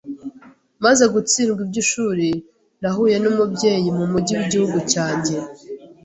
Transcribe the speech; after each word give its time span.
Maze 0.83 1.03
gutsindwa 1.13 1.59
iby’ishuri, 1.65 2.29
nahuye 2.81 3.15
n’umubyeyi 3.23 3.89
mu 3.97 4.05
mugi 4.11 4.33
w’igihugu 4.37 4.77
cyanjye 4.91 5.35